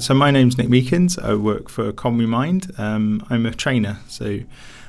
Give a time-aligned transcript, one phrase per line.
[0.00, 1.22] So my name's Nick Meakins.
[1.22, 2.72] I work for Conwy Mind.
[2.78, 4.40] Um, I'm a trainer, so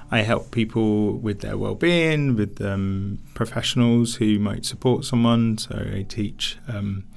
[0.09, 5.57] I help people with their well-being, with um, professionals who might support someone.
[5.57, 7.09] So I teach um,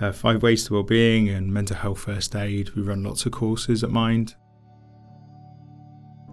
[0.00, 2.70] uh, five ways to well-being and mental health first aid.
[2.70, 4.34] We run lots of courses at Mind.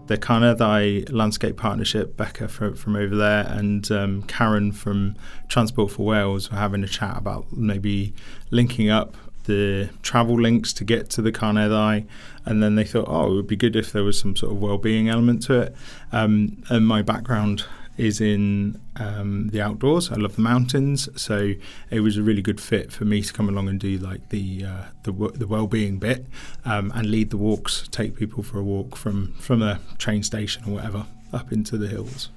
[0.07, 5.15] The Carneddau Landscape Partnership, Becca from, from over there, and um, Karen from
[5.49, 8.13] Transport for Wales were having a chat about maybe
[8.51, 12.05] linking up the travel links to get to the Carneddau,
[12.45, 14.61] and then they thought, oh, it would be good if there was some sort of
[14.61, 15.75] well-being element to it.
[16.11, 17.65] Um, and my background
[17.97, 20.11] is in um, the outdoors.
[20.11, 21.53] I love the mountains, so
[21.91, 24.65] it was a really good fit for me to come along and do like the
[24.65, 26.25] uh, the, the well-being bit
[26.65, 30.63] um, and lead the walks, take people for a walk from from a train station
[30.67, 32.29] or whatever up into the hills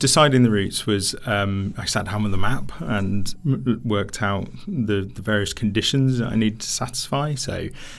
[0.00, 4.48] deciding the routes was um, I sat down with a map and m- worked out
[4.66, 7.34] the, the various conditions that I needed to satisfy.
[7.34, 7.54] So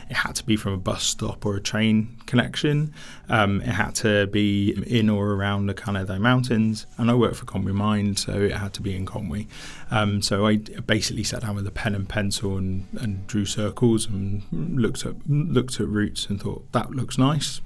[0.10, 2.94] it had to be from a bus stop or a train connection.
[3.30, 6.88] Um, it had to be in or around the Carneddau Mountains.
[6.98, 9.48] And I work for Conwy Mind, so it had to be in Conwy.
[9.92, 14.08] Um, so I basically sat down with a pen and pencil and, and drew circles
[14.08, 17.62] and looked at looked at routes and thought that looks nice.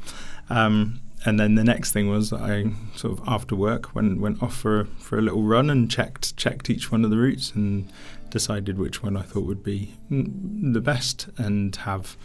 [0.50, 4.56] Um, and then the next thing was I sort of after work went went off
[4.56, 7.92] for for a little run and checked checked each one of the routes and
[8.30, 12.16] decided which one I thought would be mm, the best and have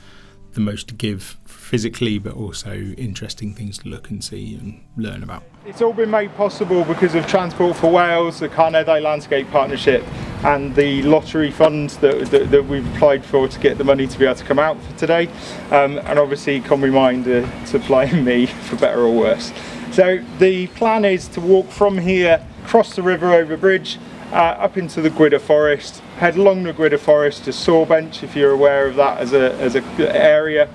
[0.55, 5.23] the most to give physically, but also interesting things to look and see and learn
[5.23, 5.43] about.
[5.67, 10.05] It's all been made possible because of Transport for Wales, the Carneddau Landscape Partnership,
[10.45, 14.19] and the lottery funds that, that, that, we've applied for to get the money to
[14.19, 15.29] be able to come out for today.
[15.71, 19.53] Um, and obviously, Conwy Mind uh, supplying me for better or worse.
[19.93, 23.99] So the plan is to walk from here, cross the river over bridge,
[24.33, 28.53] uh, up into the Gwydir Forest, head along the Gwydir Forest to Sawbench, if you're
[28.53, 29.83] aware of that as a as a
[30.17, 30.69] area,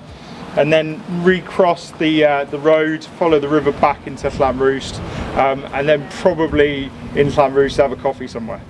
[0.56, 4.98] and then recross the uh, the road, follow the river back into Llanrwst,
[5.36, 8.60] um, and then probably in Llanrwst have a coffee somewhere.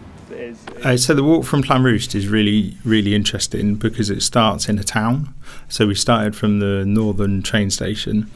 [0.84, 4.84] Uh, so the walk from Llanrwst is really really interesting because it starts in a
[4.84, 5.34] town.
[5.68, 8.30] So we started from the northern train station.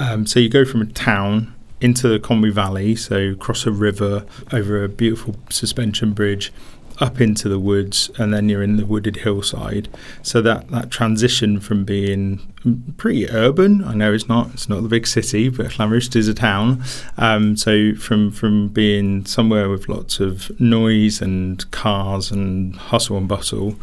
[0.00, 4.24] Um, so you go from a town into the Conwy Valley, so cross a river
[4.52, 6.52] over a beautiful suspension bridge
[7.00, 9.88] up into the woods and then you're in the wooded hillside.
[10.22, 12.52] So that that transition from being
[12.96, 16.34] pretty urban I know it's not it's not the big city but Llanrwst is a
[16.34, 16.82] town
[17.16, 23.28] um, so from from being somewhere with lots of noise and cars and hustle and
[23.28, 23.76] bustle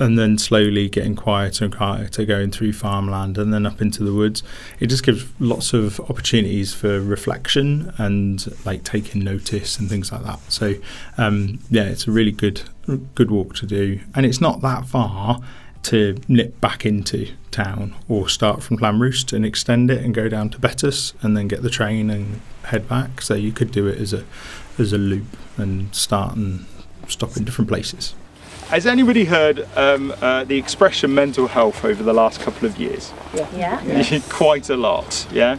[0.00, 4.12] and then slowly getting quieter and quieter, going through farmland and then up into the
[4.12, 4.42] woods.
[4.80, 10.24] It just gives lots of opportunities for reflection and like taking notice and things like
[10.24, 10.40] that.
[10.50, 10.74] So
[11.16, 12.62] um, yeah, it's a really good
[13.14, 15.40] good walk to do, and it's not that far
[15.84, 20.48] to nip back into town or start from Llanrwst and extend it and go down
[20.50, 23.20] to Betws and then get the train and head back.
[23.20, 24.24] So you could do it as a
[24.78, 26.66] as a loop and start and
[27.06, 28.14] stop in different places.
[28.74, 33.12] Has anybody heard um, uh, the expression mental health over the last couple of years?
[33.32, 33.48] Yeah.
[33.54, 33.84] yeah.
[33.84, 34.28] Yes.
[34.32, 35.58] Quite a lot, yeah.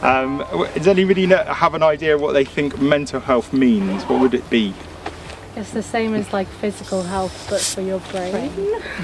[0.00, 0.42] Um,
[0.74, 4.04] does anybody know, have an idea what they think mental health means?
[4.04, 4.72] What would it be?
[5.56, 8.50] It's the same as like physical health, but for your brain.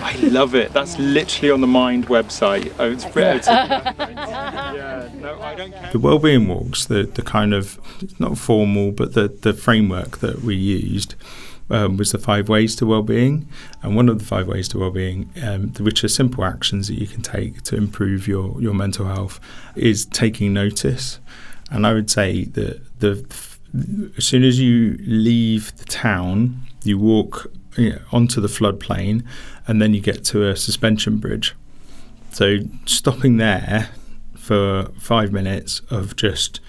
[0.03, 0.73] I love it.
[0.73, 1.05] That's yeah.
[1.07, 2.73] literally on the Mind website.
[2.79, 3.47] Oh, it's brilliant.
[3.47, 5.91] yeah, no, I don't care.
[5.93, 7.79] The wellbeing walks, the the kind of
[8.19, 11.15] not formal, but the the framework that we used
[11.71, 13.47] um, was the five ways to well-being,
[13.83, 17.07] and one of the five ways to well-being, um, which are simple actions that you
[17.07, 19.39] can take to improve your your mental health,
[19.77, 21.21] is taking notice.
[21.71, 23.25] And I would say that the
[24.17, 29.25] as soon as you leave the town, you walk you know, onto the floodplain,
[29.67, 31.55] and then you get to a suspension bridge.
[32.33, 33.91] So stopping there
[34.37, 36.61] for five minutes of just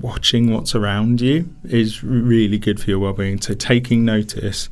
[0.00, 3.40] watching what's around you is really good for your well-being.
[3.40, 4.68] So taking notice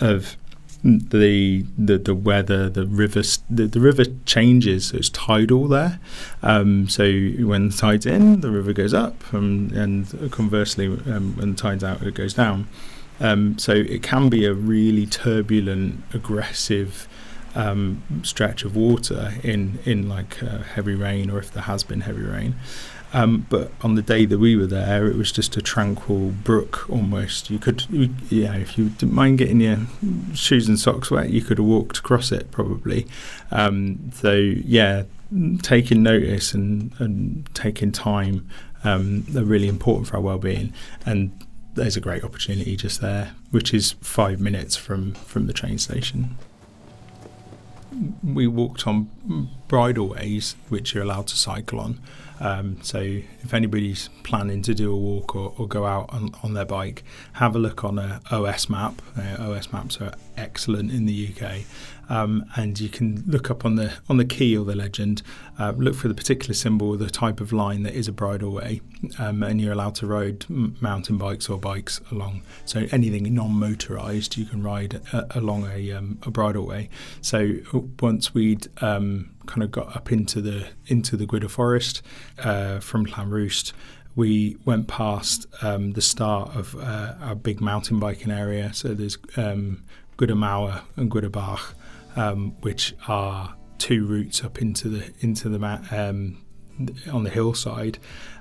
[0.00, 0.36] of
[0.82, 4.86] the the, the weather, the river, the, the river changes.
[4.86, 6.00] So it's tidal there.
[6.42, 11.52] Um, so when the tide's in, the river goes up, um, and conversely, um, when
[11.52, 12.68] the tide's out, it goes down.
[13.20, 17.06] Um, so it can be a really turbulent, aggressive
[17.54, 22.02] um, stretch of water in in like uh, heavy rain, or if there has been
[22.02, 22.54] heavy rain.
[23.12, 26.88] Um, but on the day that we were there, it was just a tranquil brook
[26.88, 27.50] almost.
[27.50, 29.78] You could, you, yeah, if you didn't mind getting your
[30.34, 33.08] shoes and socks wet, you could have walked across it probably.
[33.50, 35.04] Um, so, yeah,
[35.62, 38.48] taking notice and, and taking time
[38.84, 40.72] um, are really important for our well-being.
[41.04, 41.32] And
[41.74, 46.36] there's a great opportunity just there, which is five minutes from, from the train station.
[48.22, 49.10] we walked on
[49.68, 52.00] bridleways, which you're allowed to cycle on.
[52.40, 56.54] Um, so if anybody's planning to do a walk or, or go out on, on,
[56.54, 57.04] their bike,
[57.34, 59.02] have a look on a OS map.
[59.16, 61.64] Uh, OS maps are excellent in the UK,
[62.10, 65.22] um, and you can look up on the on the key or the legend,
[65.58, 68.80] uh, look for the particular symbol or the type of line that is a bridleway,
[69.18, 72.42] um, and you're allowed to ride mountain bikes or bikes along.
[72.64, 76.88] So anything non-motorised, you can ride uh, along a, um, a bridleway.
[77.22, 77.56] So
[78.00, 82.02] once we'd um, kind of got up into the into the Gwydir Forest
[82.40, 83.72] uh, from Llanrwst,
[84.16, 88.74] we went past um, the start of uh, our big mountain biking area.
[88.74, 89.84] So there's um,
[90.20, 91.74] and Gwydir Bach,
[92.16, 95.58] um, which are two routes up into the into the
[95.90, 96.44] um,
[97.12, 97.98] on the hillside.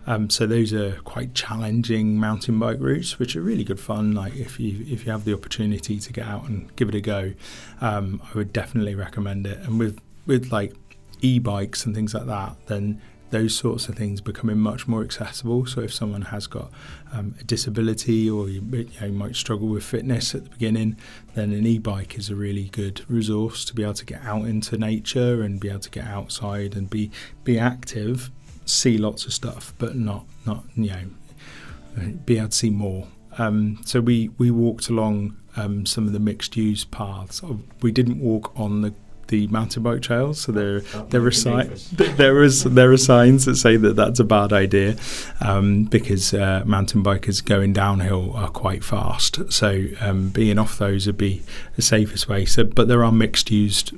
[0.08, 4.14] Um, so those are quite challenging mountain bike routes, which are really good fun.
[4.14, 7.02] Like if you if you have the opportunity to get out and give it a
[7.02, 7.34] go,
[7.82, 9.60] um, I would definitely recommend it.
[9.60, 10.74] And with with like
[11.22, 13.02] e-bikes and things like that, then
[13.32, 15.66] those sorts of things becoming much more accessible.
[15.66, 16.72] So if someone has got
[17.14, 20.98] um, a disability or you, you, know, might struggle with fitness at the beginning,
[21.36, 24.78] then an e-bike is a really good resource to be able to get out into
[24.78, 27.12] nature and be able to get outside and be
[27.44, 28.32] be active,
[28.66, 33.08] see lots of stuff, but not not you know be able to see more.
[33.38, 37.42] Um, so we we walked along um, some of the mixed use paths.
[37.82, 38.94] We didn't walk on the
[39.30, 40.42] the mountain bike trails.
[40.42, 41.90] So there, there are signs.
[41.92, 44.96] there is there are signs that say that that's a bad idea,
[45.42, 49.52] um, because uh, mountain bikers going downhill are quite fast.
[49.52, 51.42] So um, being off those would be
[51.76, 52.46] the safest way.
[52.46, 53.90] So, but there are mixed used.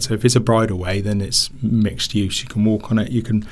[0.00, 2.42] So if it's a bridleway, then it's mixed use.
[2.42, 3.10] You can walk on it.
[3.10, 3.46] You can,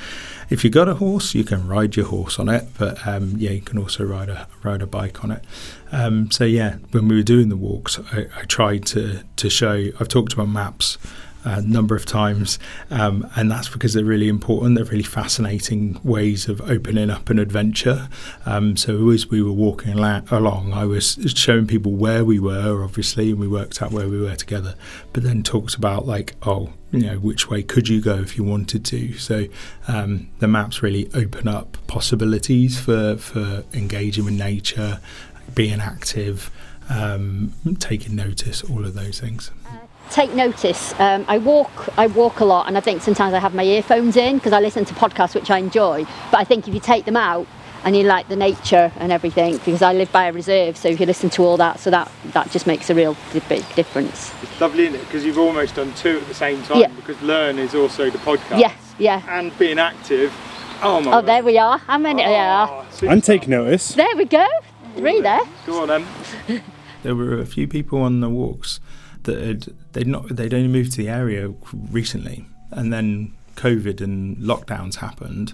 [0.53, 2.67] if you've got a horse, you can ride your horse on it.
[2.77, 5.43] But um, yeah, you can also ride a ride a bike on it.
[5.91, 9.89] Um, so yeah, when we were doing the walks, I, I, tried to to show.
[9.99, 10.99] I've talked about maps
[11.43, 12.59] a number of times,
[12.89, 14.75] um, and that's because they're really important.
[14.75, 18.09] They're really fascinating ways of opening up an adventure.
[18.45, 23.31] Um, so as we were walking along, I was showing people where we were, obviously,
[23.31, 24.75] and we worked out where we were together.
[25.11, 28.43] But then talked about like, oh, you know, which way could you go if you
[28.43, 29.13] wanted to?
[29.17, 29.45] So
[29.87, 34.99] um, the maps really open up possibilities for for engaging with nature,
[35.55, 36.51] being active,
[36.89, 39.51] um, taking notice, all of those things
[40.09, 40.97] take notice.
[40.99, 44.15] Um, I walk, I walk a lot, and I think sometimes I have my earphones
[44.15, 46.05] in because I listen to podcasts which I enjoy.
[46.31, 47.47] But I think if you take them out
[47.83, 50.99] and you like the nature and everything, because I live by a reserve, so if
[50.99, 53.17] you listen to all that, so that that just makes a real
[53.49, 54.33] big difference.
[54.43, 55.05] It's lovely, isn't it?
[55.05, 56.79] Because you've almost done two at the same time.
[56.79, 56.87] Yeah.
[56.89, 58.59] Because learn is also the podcast.
[58.59, 59.21] Yes, yeah.
[59.27, 60.33] And being active.
[60.81, 61.11] Oh my.
[61.11, 61.25] Oh, word.
[61.25, 61.77] there we are.
[61.79, 62.23] How many?
[62.23, 62.83] Oh, yeah.
[63.09, 63.89] And take notice.
[63.89, 64.47] There we go.
[64.95, 65.41] Three there.
[65.65, 66.05] Go on then.
[67.03, 68.79] there were a few people on the walks
[69.23, 74.95] that they'd not they'd only moved to the area recently, and then COVID and lockdowns
[74.95, 75.53] happened,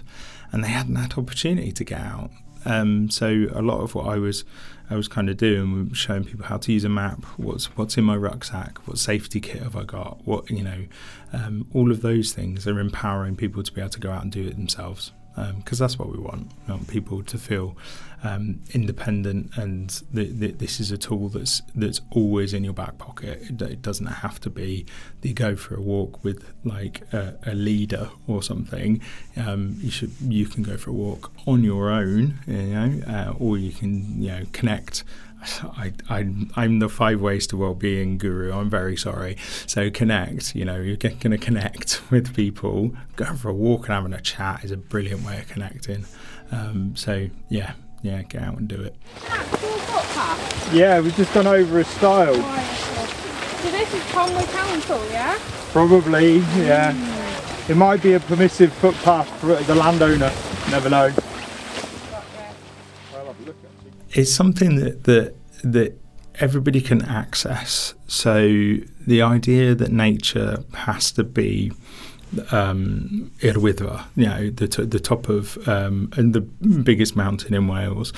[0.52, 2.30] and they hadn't had opportunity to get out.
[2.64, 4.44] Um, so a lot of what I was
[4.90, 7.24] I was kind of doing was showing people how to use a map.
[7.36, 8.86] What's what's in my rucksack?
[8.86, 10.26] What safety kit have I got?
[10.26, 10.86] What you know,
[11.32, 14.32] um, all of those things are empowering people to be able to go out and
[14.32, 16.50] do it themselves because um, that's what we want.
[16.66, 17.76] We want people to feel
[18.22, 22.98] um, independent, and the, the, this is a tool that's that's always in your back
[22.98, 23.40] pocket.
[23.42, 24.84] It, it, doesn't have to be
[25.20, 29.00] that you go for a walk with like a, a leader or something.
[29.36, 33.34] Um, you should you can go for a walk on your own, you know, uh,
[33.38, 35.04] or you can you know connect
[35.76, 38.52] I, I, I'm the five ways to well-being guru.
[38.52, 39.36] I'm very sorry.
[39.66, 40.54] So connect.
[40.54, 42.92] You know, you're going to connect with people.
[43.16, 46.04] Going for a walk and having a chat is a brilliant way of connecting.
[46.52, 48.96] Um, so yeah, yeah, get out and do it.
[50.72, 52.34] Yeah, we've just gone over a stile.
[52.34, 55.38] So this is Conwy Council, yeah?
[55.72, 56.92] Probably, yeah.
[56.92, 57.70] Mm.
[57.70, 60.32] It might be a permissive footpath for the landowner.
[60.70, 61.12] Never know.
[64.12, 65.98] It's something that that that
[66.36, 67.94] everybody can access.
[68.06, 68.76] So
[69.06, 71.72] the idea that nature has to be
[72.52, 78.12] um, you know, the, t- the top of um, and the biggest mountain in Wales.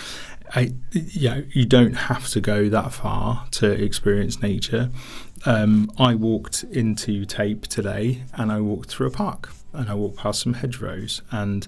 [0.55, 4.91] I, you know, you don't have to go that far to experience nature.
[5.47, 10.17] Um, I walked into Tape today, and I walked through a park, and I walk
[10.17, 11.67] past some hedgerows, and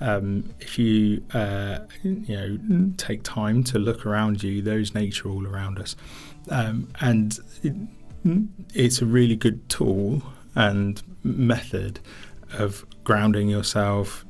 [0.00, 5.46] um, if you uh, you know take time to look around you, there's nature all
[5.46, 5.96] around us,
[6.50, 7.74] um, and it,
[8.74, 10.22] it's a really good tool
[10.54, 12.00] and method
[12.52, 14.24] of grounding yourself,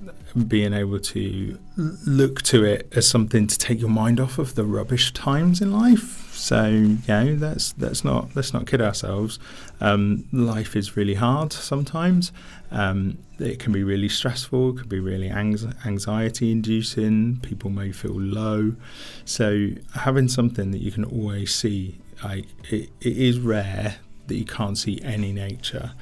[0.49, 4.65] being able to look to it as something to take your mind off of the
[4.65, 6.33] rubbish times in life.
[6.35, 9.39] So you know, let's let's not let's not kid ourselves.
[9.81, 12.33] Um, life is really hard sometimes.
[12.71, 14.71] Um, it can be really stressful.
[14.71, 17.41] It can be really anxiety inducing.
[17.41, 18.75] People may feel low.
[19.25, 24.45] So having something that you can always see, like it, it is rare that you
[24.45, 25.93] can't see any nature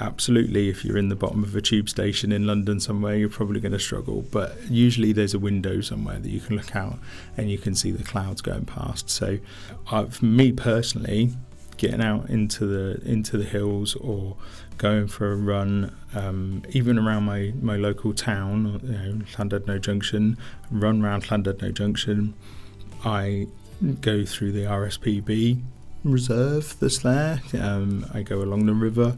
[0.00, 3.60] absolutely, if you're in the bottom of a tube station in London somewhere, you're probably
[3.60, 4.22] going to struggle.
[4.30, 6.98] But usually there's a window somewhere that you can look out
[7.36, 9.10] and you can see the clouds going past.
[9.10, 9.38] So,
[9.90, 11.30] uh, for me personally,
[11.76, 14.36] getting out into the into the hills or
[14.78, 20.36] going for a run, um, even around my, my local town, you know, Llandudno Junction,
[20.70, 22.34] run around Llandudno Junction.
[23.04, 23.46] I
[24.00, 25.62] go through the RSPB
[26.04, 27.40] reserve that's there.
[27.58, 29.16] Um, I go along the river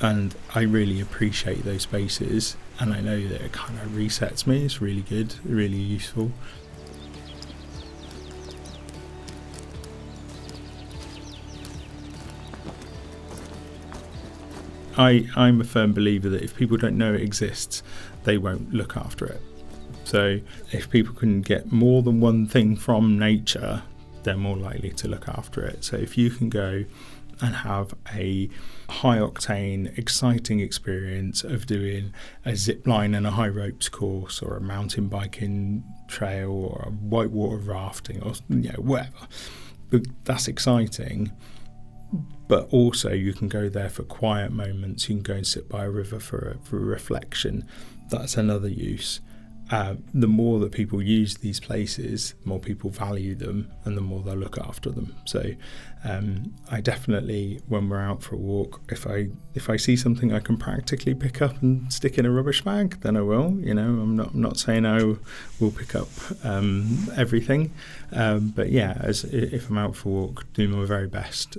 [0.00, 4.64] and I really appreciate those spaces and I know that it kind of resets me
[4.64, 6.32] it's really good really useful
[14.98, 17.84] I, I'm a firm believer that if people don't know it exists,
[18.24, 19.40] they won't look after it.
[20.02, 20.40] So,
[20.72, 23.82] if people can get more than one thing from nature,
[24.24, 25.84] they're more likely to look after it.
[25.84, 26.84] So, if you can go
[27.40, 28.48] and have a
[28.88, 32.12] high octane, exciting experience of doing
[32.44, 36.90] a zip line and a high ropes course or a mountain biking trail or a
[36.90, 39.28] whitewater rafting or you know, whatever.
[39.90, 41.32] But that's exciting.
[42.48, 45.08] But also, you can go there for quiet moments.
[45.08, 47.66] You can go and sit by a river for a, for a reflection.
[48.10, 49.20] That's another use
[49.70, 54.00] uh, the more that people use these places, the more people value them, and the
[54.00, 55.14] more they'll look after them.
[55.26, 55.52] So,
[56.04, 60.32] um, I definitely, when we're out for a walk, if I if I see something
[60.32, 63.58] I can practically pick up and stick in a rubbish bag, then I will.
[63.60, 65.02] You know, I'm not I'm not saying I
[65.60, 66.08] will pick up
[66.44, 67.72] um, everything,
[68.12, 71.58] um, but yeah, as if I'm out for a walk, do my very best.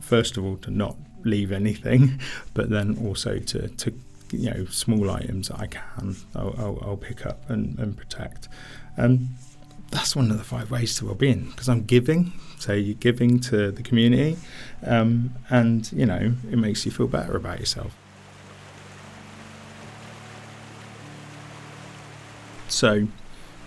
[0.00, 2.20] First of all, to not leave anything,
[2.54, 3.94] but then also to to
[4.32, 8.48] you know small items that I can I'll, I'll, I'll pick up and, and protect.
[8.96, 9.28] And
[9.90, 13.72] that's one of the five ways to well-being because I'm giving so you're giving to
[13.72, 14.36] the community
[14.86, 17.96] um, and you know it makes you feel better about yourself.
[22.68, 23.08] So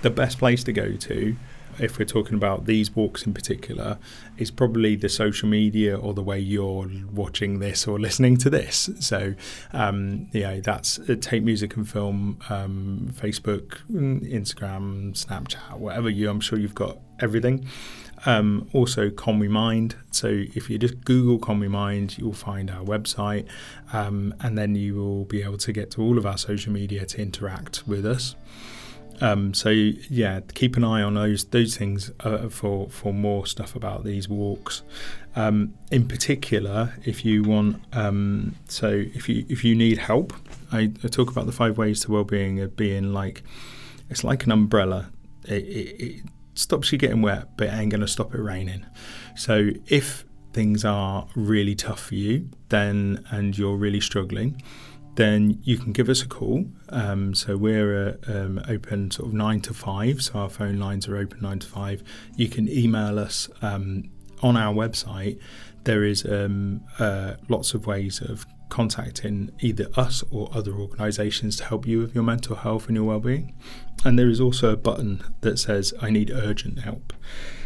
[0.02, 1.36] the best place to go to
[1.80, 3.98] if we're talking about these walks in particular,
[4.38, 8.90] is probably the social media or the way you're watching this or listening to this.
[9.00, 9.36] So,
[9.72, 16.30] um, yeah, that's uh, Music and Film, um, Facebook, Instagram, Snapchat, whatever you.
[16.30, 17.68] I'm sure you've got everything.
[18.26, 19.96] Um, also, Conwy Mind.
[20.12, 23.48] So, if you just Google Conwy Mind, you'll find our website,
[23.92, 27.06] um, and then you will be able to get to all of our social media
[27.06, 28.36] to interact with us.
[29.22, 33.76] Um, so yeah, keep an eye on those those things uh, for for more stuff
[33.76, 34.84] about these walks.
[35.36, 40.34] Um, in particular, if you want, um, so if you if you need help,
[40.72, 43.44] I, I, talk about the five ways to well-being of being like
[44.10, 45.12] it's like an umbrella.
[45.46, 48.86] It, it, it stops you getting wet, but it ain't gonna stop it raining.
[49.36, 54.62] So if things are really tough for you, then and you're really struggling
[55.16, 56.66] then you can give us a call.
[56.90, 61.08] Um, so we're uh, um, open sort of nine to five, so our phone lines
[61.08, 62.04] are open nine to five.
[62.36, 64.10] You can email us um,
[64.42, 65.40] on our website.
[65.84, 71.66] There is um, uh, lots of ways of contacting either us or other organisations to
[71.66, 73.54] help you with your mental health and your well-being.
[74.04, 77.14] And there is also a button that says "I need urgent help."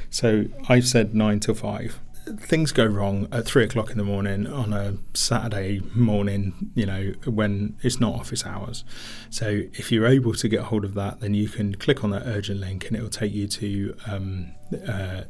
[0.10, 2.00] So I've said nine to five
[2.40, 7.14] things go wrong at three o'clock in the morning on a Saturday morning, you know,
[7.26, 8.84] when it's not office hours.
[9.30, 12.24] So if you're able to get hold of that, then you can click on that
[12.26, 14.52] urgent link and it will take you to um,
[14.88, 15.22] uh,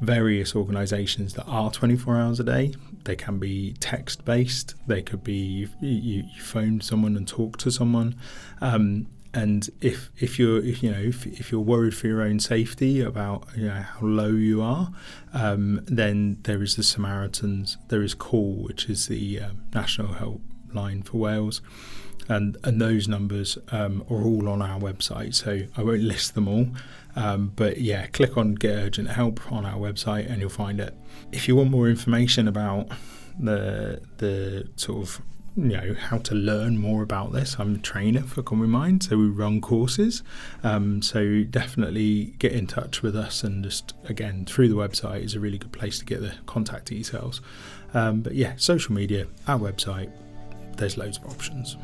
[0.00, 2.74] various organisations that are 24 hours a day.
[3.04, 7.70] They can be text based, they could be you, you phone someone and talk to
[7.70, 8.16] someone.
[8.60, 12.38] Um, and if if you're if, you know if, if you're worried for your own
[12.38, 14.92] safety about you know how low you are,
[15.32, 17.78] um, then there is the Samaritans.
[17.88, 21.62] There is Call, which is the um, national helpline for Wales,
[22.28, 25.34] and and those numbers um, are all on our website.
[25.34, 26.68] So I won't list them all,
[27.16, 30.94] um, but yeah, click on Get Urgent Help on our website and you'll find it.
[31.30, 32.88] If you want more information about
[33.38, 35.22] the the sort of
[35.56, 37.56] you know how to learn more about this.
[37.58, 40.22] I'm a trainer for We Mind so we run courses.
[40.62, 45.34] Um, so definitely get in touch with us and just again through the website is
[45.34, 47.40] a really good place to get the contact details.
[47.94, 50.10] Um, but yeah social media our website
[50.76, 51.76] there's loads of options